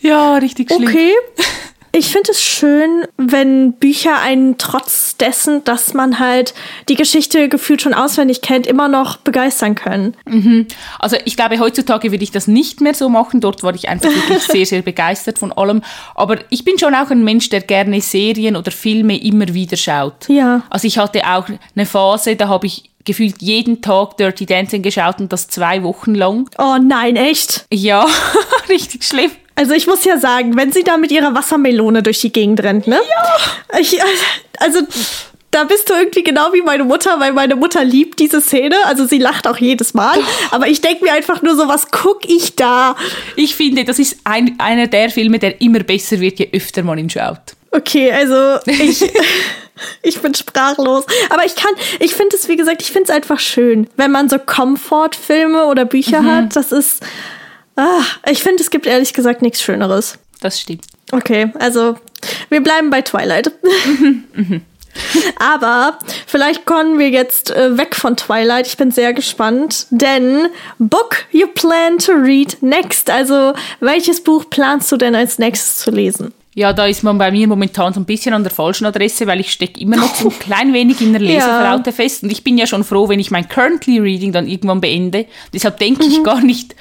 [0.00, 0.88] Ja, richtig schlimm.
[0.88, 1.12] Okay.
[1.94, 6.54] Ich finde es schön, wenn Bücher einen trotz dessen, dass man halt
[6.88, 10.16] die Geschichte gefühlt schon auswendig kennt, immer noch begeistern können.
[10.24, 10.68] Mhm.
[10.98, 13.42] Also ich glaube, heutzutage würde ich das nicht mehr so machen.
[13.42, 15.82] Dort war ich einfach wirklich sehr, sehr begeistert von allem.
[16.14, 20.30] Aber ich bin schon auch ein Mensch, der gerne Serien oder Filme immer wieder schaut.
[20.30, 20.62] Ja.
[20.70, 25.20] Also ich hatte auch eine Phase, da habe ich gefühlt jeden Tag Dirty Dancing geschaut
[25.20, 26.48] und das zwei Wochen lang.
[26.58, 27.66] Oh nein, echt?
[27.72, 28.06] Ja,
[28.68, 29.30] richtig schlimm.
[29.54, 32.86] Also ich muss ja sagen, wenn sie da mit ihrer Wassermelone durch die Gegend rennt,
[32.86, 32.98] ne?
[33.08, 33.78] Ja.
[33.80, 33.98] Ich,
[34.58, 34.80] also
[35.52, 38.74] da bist du irgendwie genau wie meine Mutter, weil meine Mutter liebt diese Szene.
[38.86, 40.18] Also sie lacht auch jedes Mal.
[40.50, 42.96] Aber ich denke mir einfach nur so, was guck ich da?
[43.36, 46.98] Ich finde, das ist ein, einer der Filme, der immer besser wird, je öfter man
[46.98, 47.54] ihn schaut.
[47.70, 49.02] Okay, also ich,
[50.02, 51.04] ich bin sprachlos.
[51.30, 54.28] Aber ich kann, ich finde es, wie gesagt, ich finde es einfach schön, wenn man
[54.28, 56.30] so Comfort-Filme oder Bücher mhm.
[56.30, 56.56] hat.
[56.56, 57.02] Das ist,
[57.76, 60.18] ah, ich finde, es gibt ehrlich gesagt nichts Schöneres.
[60.40, 60.84] Das stimmt.
[61.12, 61.96] Okay, also
[62.48, 63.52] wir bleiben bei Twilight.
[63.84, 64.60] Mhm, mhm.
[65.38, 68.66] Aber vielleicht kommen wir jetzt äh, weg von Twilight.
[68.66, 69.86] Ich bin sehr gespannt.
[69.90, 73.08] Denn Book you plan to read next.
[73.08, 76.34] Also, welches Buch planst du denn als nächstes zu lesen?
[76.54, 79.40] Ja, da ist man bei mir momentan so ein bisschen an der falschen Adresse, weil
[79.40, 81.96] ich stecke immer noch so ein klein wenig in der Leseflaute ja.
[81.96, 82.22] fest.
[82.22, 85.26] Und ich bin ja schon froh, wenn ich mein Currently Reading dann irgendwann beende.
[85.54, 86.10] Deshalb denke mhm.
[86.10, 86.74] ich gar nicht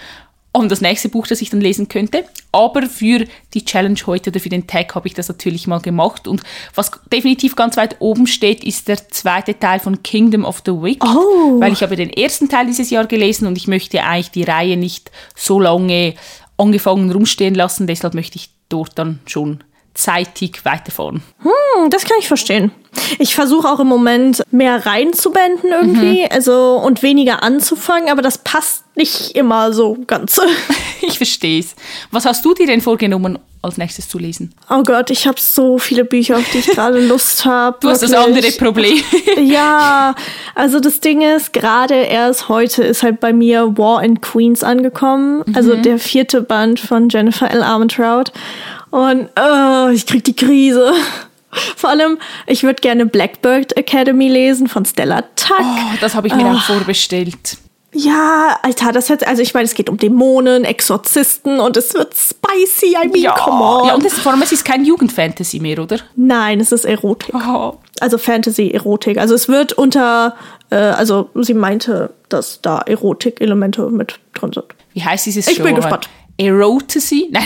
[0.53, 2.25] um das nächste Buch, das ich dann lesen könnte.
[2.51, 6.27] Aber für die Challenge heute oder für den Tag habe ich das natürlich mal gemacht.
[6.27, 6.43] Und
[6.75, 11.03] was definitiv ganz weit oben steht, ist der zweite Teil von Kingdom of the Wicked.
[11.03, 11.61] Oh.
[11.61, 14.75] Weil ich habe den ersten Teil dieses Jahr gelesen und ich möchte eigentlich die Reihe
[14.75, 16.15] nicht so lange
[16.57, 17.87] angefangen rumstehen lassen.
[17.87, 21.21] Deshalb möchte ich dort dann schon zeitig weiterfahren.
[21.43, 22.71] Hm, das kann ich verstehen.
[23.19, 26.29] Ich versuche auch im Moment mehr reinzubenden irgendwie, mhm.
[26.31, 30.39] also und weniger anzufangen, aber das passt nicht immer so ganz.
[31.01, 31.75] ich verstehe es.
[32.11, 34.53] Was hast du dir denn vorgenommen, als nächstes zu lesen?
[34.69, 37.77] Oh Gott, ich habe so viele Bücher, auf die ich gerade Lust habe.
[37.79, 38.97] Du hast das andere Problem.
[39.41, 40.15] ja,
[40.55, 45.43] also das Ding ist, gerade erst heute ist halt bei mir War and Queens angekommen,
[45.45, 45.55] mhm.
[45.55, 47.63] also der vierte Band von Jennifer L.
[47.63, 48.31] Armentrout.
[48.91, 50.93] Und oh, ich krieg die Krise.
[51.75, 55.59] Vor allem, ich würde gerne Blackbird Academy lesen von Stella Tuck.
[55.59, 56.55] Oh, das habe ich mir oh.
[56.55, 57.57] auch vorbestellt.
[57.93, 62.15] Ja, Alter, das hat, also ich meine, es geht um Dämonen, Exorzisten und es wird
[62.15, 63.33] spicy, I mean, ja.
[63.33, 63.87] come on.
[63.87, 65.97] Ja, und das, vor allem, es ist kein Jugendfantasy mehr, oder?
[66.15, 67.35] Nein, es ist Erotik.
[67.35, 67.77] Oh.
[67.99, 69.17] Also Fantasy-Erotik.
[69.17, 70.35] Also es wird unter,
[70.69, 74.65] äh, also sie meinte, dass da Erotik-Elemente mit drin sind.
[74.93, 76.09] Wie heißt dieses Ich bin gespannt.
[76.41, 77.27] Erotasy?
[77.31, 77.45] Nein.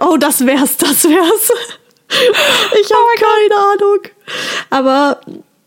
[0.00, 1.52] oh, das wär's, das wär's.
[2.78, 4.00] Ich habe oh keine Ahnung.
[4.68, 5.20] Aber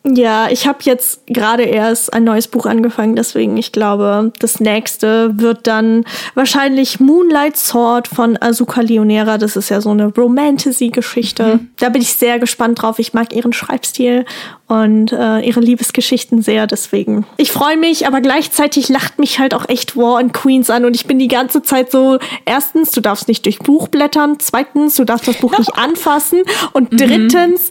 [0.05, 5.39] ja, ich habe jetzt gerade erst ein neues Buch angefangen, deswegen ich glaube, das nächste
[5.39, 9.39] wird dann wahrscheinlich Moonlight Sword von Azuka Leonera.
[9.39, 11.55] Das ist ja so eine Romantasy-Geschichte.
[11.55, 11.69] Mhm.
[11.77, 12.99] Da bin ich sehr gespannt drauf.
[12.99, 14.25] Ich mag ihren Schreibstil
[14.67, 17.25] und äh, ihre Liebesgeschichten sehr, deswegen.
[17.37, 20.95] Ich freue mich, aber gleichzeitig lacht mich halt auch echt War and Queens an und
[20.95, 25.03] ich bin die ganze Zeit so, erstens, du darfst nicht durch Buch blättern, zweitens, du
[25.03, 26.97] darfst das Buch nicht anfassen und mhm.
[26.97, 27.69] drittens,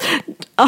[0.58, 0.64] oh,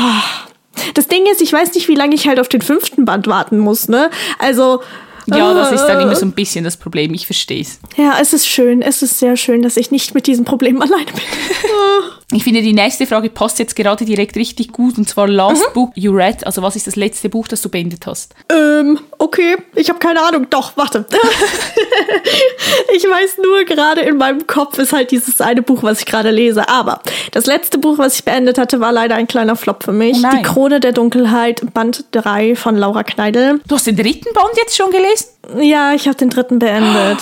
[0.94, 3.58] das Ding ist, ich weiß nicht, wie lange ich halt auf den fünften Band warten
[3.58, 4.10] muss, ne?
[4.38, 4.82] Also.
[5.28, 7.12] Ja, das ist dann immer so ein bisschen das Problem.
[7.12, 7.80] Ich verstehe es.
[7.96, 8.80] Ja, es ist schön.
[8.80, 11.14] Es ist sehr schön, dass ich nicht mit diesem Problem alleine bin.
[12.32, 15.72] Ich finde, die nächste Frage passt jetzt gerade direkt richtig gut und zwar Last Mhm.
[15.74, 16.44] Book You Read.
[16.44, 18.34] Also was ist das letzte Buch, das du beendet hast?
[18.52, 20.48] Ähm, okay, ich habe keine Ahnung.
[20.50, 21.06] Doch, warte.
[22.96, 26.30] ich weiß nur, gerade in meinem Kopf ist halt dieses eine Buch, was ich gerade
[26.32, 26.68] lese.
[26.68, 30.16] Aber das letzte Buch, was ich beendet hatte, war leider ein kleiner Flop für mich.
[30.24, 30.28] Oh.
[30.36, 33.60] Die Krone der Dunkelheit, Band 3 von Laura Kneidel.
[33.68, 35.26] Du hast den dritten Band jetzt schon gelesen?
[35.62, 37.18] Ja, ich habe den dritten beendet.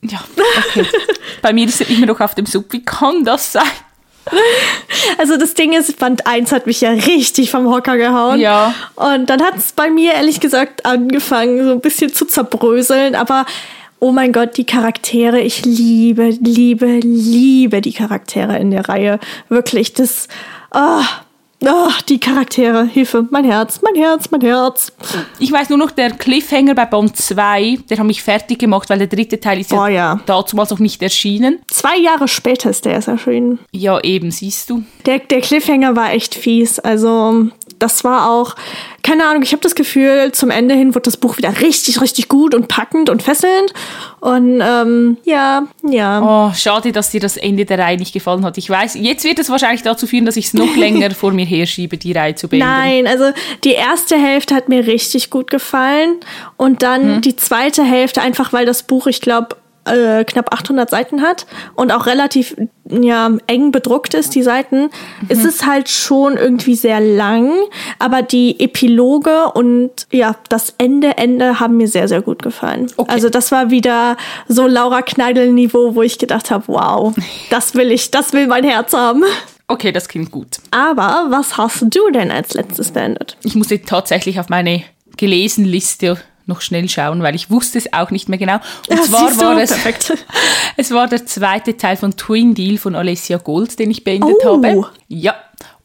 [0.00, 0.18] Ja,
[0.70, 0.86] okay.
[1.42, 2.72] Bei mir ist er immer noch auf dem Sub.
[2.72, 3.64] Wie kann das sein?
[5.18, 8.40] Also das Ding ist, Band 1 hat mich ja richtig vom Hocker gehauen.
[8.40, 8.74] Ja.
[8.94, 13.14] Und dann hat es bei mir ehrlich gesagt angefangen, so ein bisschen zu zerbröseln.
[13.14, 13.46] Aber
[14.00, 19.18] oh mein Gott, die Charaktere, ich liebe, liebe, liebe die Charaktere in der Reihe.
[19.48, 20.28] Wirklich, das.
[20.70, 21.04] Ah,
[21.64, 24.92] ah, die Charaktere, Hilfe, mein Herz, mein Herz, mein Herz.
[25.38, 28.98] Ich weiß nur noch, der Cliffhanger bei Band 2, der hat mich fertig gemacht, weil
[28.98, 30.20] der dritte Teil ist ja, Oh ja.
[30.26, 31.58] damals noch nicht erschienen.
[31.68, 33.58] Zwei Jahre später ist der erst erschienen.
[33.72, 34.82] Ja, eben, siehst du.
[35.06, 36.78] Der, der Cliffhanger war echt fies.
[36.78, 38.54] Also, das war auch,
[39.02, 42.28] keine Ahnung, ich habe das Gefühl, zum Ende hin wird das Buch wieder richtig, richtig
[42.28, 43.72] gut und packend und fesselnd.
[44.20, 46.50] Und ähm, ja, ja.
[46.50, 48.58] Oh, schade, dass dir das Ende der Reihe nicht gefallen hat.
[48.58, 51.46] Ich weiß, jetzt wird es wahrscheinlich dazu führen, dass ich es noch länger vor mir
[51.46, 52.68] herschiebe, die Reihe zu beenden.
[52.68, 53.32] Nein, also
[53.64, 56.16] die erste Hälfte hat mir richtig gut gefallen.
[56.56, 59.56] Und dann die zweite Hälfte, einfach weil das Buch, ich glaube,
[59.90, 62.56] äh, knapp 800 Seiten hat und auch relativ
[62.88, 64.90] ja, eng bedruckt ist, die Seiten,
[65.28, 67.52] ist es halt schon irgendwie sehr lang.
[67.98, 72.90] Aber die Epiloge und ja, das Ende, Ende haben mir sehr, sehr gut gefallen.
[72.96, 73.12] Okay.
[73.12, 74.16] Also das war wieder
[74.48, 77.14] so Laura Kneidel-Niveau, wo ich gedacht habe, wow,
[77.50, 79.24] das will ich, das will mein Herz haben.
[79.66, 80.58] Okay, das klingt gut.
[80.70, 83.36] Aber was hast du denn als letztes beendet?
[83.44, 84.82] Ich musste tatsächlich auf meine
[85.18, 86.18] Gelesenliste
[86.48, 88.56] noch schnell schauen, weil ich wusste es auch nicht mehr genau.
[88.88, 89.44] Und Ja, zwar siehst du?
[89.46, 90.12] war es, Perfekt.
[90.76, 94.56] es war der zweite Teil von Twin Deal von Alessia Gold, den ich beendet Oh.
[94.56, 94.86] habe.
[95.08, 95.34] Ja.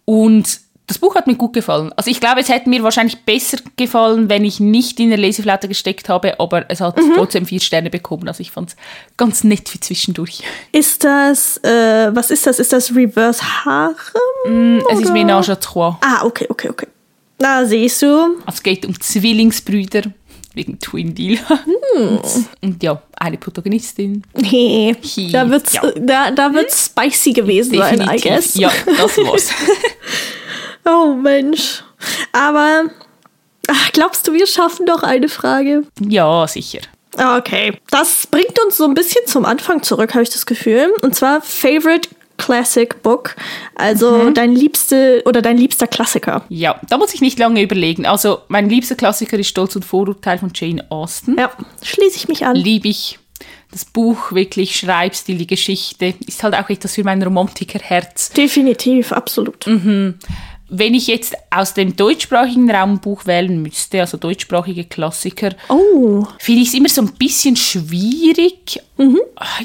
[0.06, 1.92] Und das Buch hat mir gut gefallen.
[1.96, 5.70] Also ich glaube, es hätte mir wahrscheinlich besser gefallen, wenn ich nicht in der Leseflaute
[5.70, 7.14] gesteckt habe, aber es hat Mhm.
[7.16, 8.28] trotzdem vier Sterne bekommen.
[8.28, 8.76] Also ich fand es
[9.16, 10.44] ganz nett für zwischendurch.
[10.74, 12.60] Ist das, äh, was ist das?
[12.60, 14.84] Ist das Reverse Harem?
[14.92, 15.96] Es ist Ménage à trois.
[16.02, 16.88] Ah, okay, okay, okay.
[17.40, 18.08] Na, siehst du.
[18.46, 20.04] Also es geht um Zwillingsbrüder
[20.54, 21.40] wegen Twin Deal.
[21.96, 22.20] Hm.
[22.62, 24.24] Und, ja, eine Protagonistin.
[24.36, 25.92] Nee, Hi, da wird's, ja.
[25.96, 28.56] da, da wird's spicy gewesen sein, I guess.
[28.56, 29.50] Ja, das war's.
[30.86, 31.82] Oh, Mensch.
[32.34, 32.86] Aber,
[33.68, 35.84] ach, glaubst du, wir schaffen noch eine Frage?
[36.00, 36.82] ja, sicher.
[37.16, 40.92] Okay, das bringt uns so ein bisschen zum Anfang zurück, habe ich das Gefühl.
[41.04, 43.36] Und zwar Favorite Classic Book.
[43.76, 46.44] Also dein liebste oder dein liebster Klassiker.
[46.50, 48.06] Ja, da muss ich nicht lange überlegen.
[48.06, 51.38] Also, mein liebster Klassiker ist Stolz und Vorurteil von Jane Austen.
[51.38, 52.56] Ja, schließe ich mich an.
[52.56, 53.20] Liebe ich.
[53.72, 58.30] Das Buch, wirklich Schreibstil, die Geschichte, ist halt auch etwas für mein Romantikerherz.
[58.30, 59.66] Definitiv, absolut.
[60.70, 66.26] Wenn ich jetzt aus dem deutschsprachigen Raum ein Buch wählen müsste, also deutschsprachige Klassiker, Oh,
[66.40, 68.82] finde ich es immer so ein bisschen schwierig.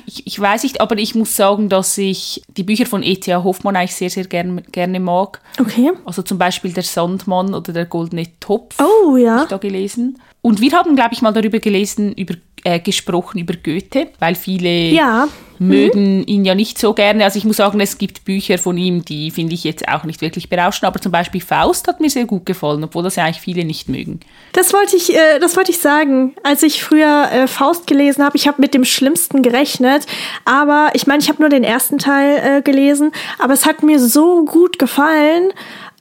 [0.07, 3.43] Ich, ich weiß nicht, aber ich muss sagen, dass ich die Bücher von E.T.A.
[3.45, 5.41] Hoffmann eigentlich sehr, sehr gern, gerne mag.
[5.61, 5.93] okay.
[6.05, 8.77] Also zum Beispiel Der Sandmann oder Der Goldene Topf.
[8.81, 9.47] Oh ja.
[9.47, 10.21] da gelesen.
[10.41, 14.69] Und wir haben, glaube ich, mal darüber gelesen, über, äh, gesprochen über Goethe, weil viele
[14.93, 15.29] Ja.
[15.61, 17.25] mögen ihn ja nicht so gerne.
[17.25, 20.21] Also ich muss sagen, es gibt Bücher von ihm, die finde ich jetzt auch nicht
[20.21, 23.41] wirklich berauschend, aber zum Beispiel Faust hat mir sehr gut gefallen, obwohl das ja eigentlich
[23.41, 24.21] viele nicht mögen.
[24.53, 26.35] Das wollte ich, äh, das wollte ich sagen.
[26.45, 30.07] Als ich früher äh, Faust gelesen habe, ich habe mit dem Schlimmsten gerechnet.
[30.45, 33.99] Aber ich meine, ich habe nur den ersten Teil äh, gelesen, aber es hat mir
[33.99, 35.51] so gut gefallen,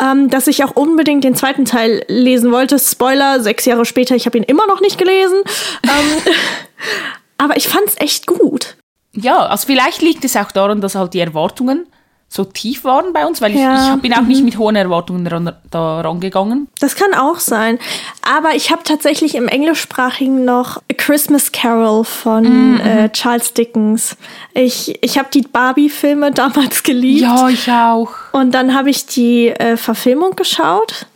[0.02, 2.80] ähm, dass ich auch unbedingt den zweiten Teil lesen wollte.
[2.80, 5.42] Spoiler: Sechs Jahre später, ich habe ihn immer noch nicht gelesen.
[5.84, 6.34] ähm,
[7.38, 8.78] aber ich fand es echt gut.
[9.14, 11.88] Ja, also vielleicht liegt es auch daran, dass halt die Erwartungen
[12.30, 15.50] so tief waren bei uns, weil ich, Ja, ich bin auch nicht mit hohen Erwartungen
[15.72, 16.68] da rangegangen.
[16.80, 17.80] Das kann auch sein.
[18.22, 24.18] Aber ich habe tatsächlich im Englischsprachigen noch A Christmas Carol von äh, Charles Dickens.
[24.54, 27.22] Ich, ich habe die Barbie-Filme damals geliebt.
[27.22, 28.12] Ja, ich auch.
[28.34, 31.08] Und dann habe ich die äh, Verfilmung geschaut.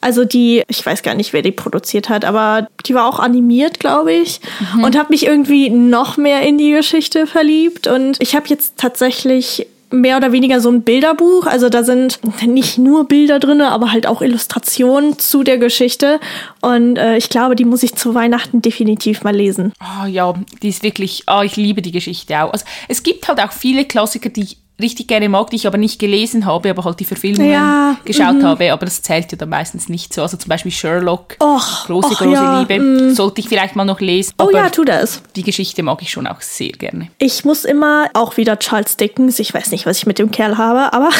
[0.00, 3.80] Also die, ich weiß gar nicht, wer die produziert hat, aber die war auch animiert,
[3.80, 4.40] glaube ich.
[4.82, 7.86] Und habe mich irgendwie noch mehr in die Geschichte verliebt.
[7.86, 11.46] Und ich habe jetzt tatsächlich mehr oder weniger so ein Bilderbuch.
[11.46, 16.20] Also da sind nicht nur Bilder drin, aber halt auch Illustrationen zu der Geschichte.
[16.60, 19.72] Und äh, ich glaube, die muss ich zu Weihnachten definitiv mal lesen.
[19.78, 22.52] Ah ja, die ist wirklich, ah, ich liebe die Geschichte auch.
[22.52, 25.78] Also es gibt halt auch viele Klassiker, die ich richtig gerne mag, die ich aber
[25.78, 28.44] nicht gelesen habe, aber halt die Verfilmungen Ja, geschaut mhm.
[28.44, 28.72] habe.
[28.72, 30.22] Aber das zählt ja dann meistens nicht so.
[30.22, 33.14] Also zum Beispiel Sherlock, Och, große, och, große ja, Liebe.
[33.14, 34.34] Sollte ich vielleicht mal noch lesen.
[34.38, 35.22] Oh ja, tu das.
[35.36, 37.08] die Geschichte mag ich schon auch sehr gerne.
[37.18, 40.58] Ich muss immer auch wieder Charles Dickens, ich weiß nicht, was ich mit dem Kerl
[40.58, 41.10] habe, aber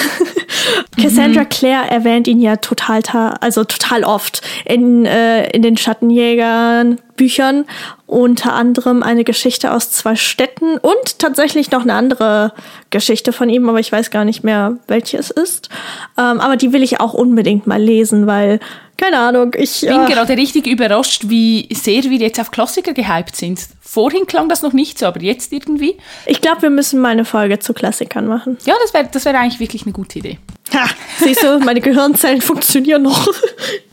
[1.01, 7.01] Cassandra Clare erwähnt ihn ja total, ta- also total oft in, äh, in den Schattenjägern
[7.21, 7.67] Büchern,
[8.07, 12.55] unter anderem eine Geschichte aus zwei Städten und tatsächlich noch eine andere
[12.89, 15.69] Geschichte von ihm, aber ich weiß gar nicht mehr, welche es ist.
[16.17, 18.59] Ähm, aber die will ich auch unbedingt mal lesen, weil,
[19.01, 19.81] keine Ahnung, ich.
[19.81, 23.61] Bin äh, gerade richtig überrascht, wie sehr wir jetzt auf Klassiker gehypt sind.
[23.81, 25.97] Vorhin klang das noch nicht so, aber jetzt irgendwie.
[26.27, 28.59] ich glaube, wir müssen mal eine Folge zu Klassikern machen.
[28.67, 30.39] Ja, das wäre das wär eigentlich wirklich eine gute Idee.
[30.75, 33.27] Ha, siehst du, meine Gehirnzellen funktionieren noch.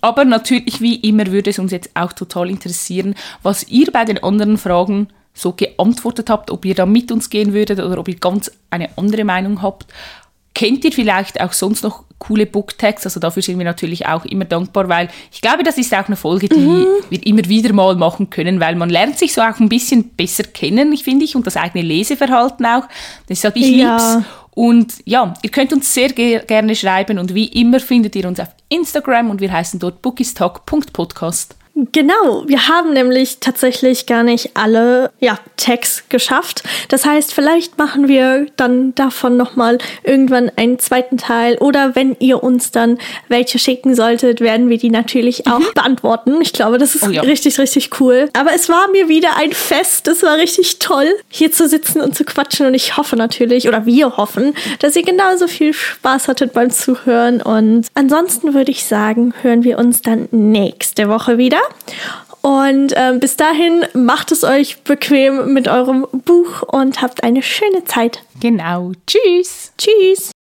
[0.01, 4.21] Aber natürlich, wie immer, würde es uns jetzt auch total interessieren, was ihr bei den
[4.21, 8.15] anderen Fragen so geantwortet habt, ob ihr da mit uns gehen würdet oder ob ihr
[8.15, 9.85] ganz eine andere Meinung habt.
[10.57, 13.05] Kennt ihr vielleicht auch sonst noch coole Booktags?
[13.05, 16.15] Also dafür sind wir natürlich auch immer dankbar, weil ich glaube, das ist auch eine
[16.15, 19.69] Folge, die wir immer wieder mal machen können, weil man lernt sich so auch ein
[19.69, 22.85] bisschen besser kennen, ich finde ich, und das eigene Leseverhalten auch.
[23.29, 23.97] Deshalb ich Ja.
[24.15, 24.25] lieb's.
[24.55, 28.39] Und ja, ihr könnt uns sehr ge gerne schreiben und wie immer findet ihr uns
[28.39, 31.55] auf Instagram und wir heißen dort bookistalk.podcast.
[31.91, 36.63] Genau, wir haben nämlich tatsächlich gar nicht alle ja, Tags geschafft.
[36.89, 41.55] Das heißt, vielleicht machen wir dann davon nochmal irgendwann einen zweiten Teil.
[41.59, 46.41] Oder wenn ihr uns dann welche schicken solltet, werden wir die natürlich auch beantworten.
[46.41, 47.21] Ich glaube, das ist Oh ja.
[47.21, 48.29] richtig, richtig cool.
[48.33, 50.07] Aber es war mir wieder ein Fest.
[50.07, 52.65] Es war richtig toll, hier zu sitzen und zu quatschen.
[52.65, 57.39] Und ich hoffe natürlich, oder wir hoffen, dass ihr genauso viel Spaß hattet beim Zuhören.
[57.39, 61.59] Und ansonsten würde ich sagen, hören wir uns dann nächste Woche wieder.
[62.41, 67.83] Und ähm, bis dahin macht es euch bequem mit eurem Buch und habt eine schöne
[67.83, 68.23] Zeit.
[68.39, 68.91] Genau.
[69.05, 69.73] Tschüss.
[69.77, 70.31] Tschüss!